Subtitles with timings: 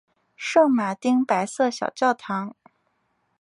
[0.35, 2.55] 圣马丁白色小教堂。